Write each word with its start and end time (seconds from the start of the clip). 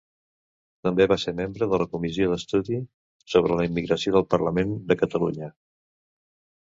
També 0.87 1.05
va 1.11 1.17
ser 1.23 1.33
membre 1.39 1.67
de 1.73 1.79
la 1.81 1.87
Comissió 1.91 2.29
d'Estudi 2.31 2.79
sobre 3.35 3.59
la 3.61 3.67
Immigració 3.71 4.15
del 4.17 4.27
Parlament 4.35 4.73
de 4.93 4.99
Catalunya. 5.03 5.51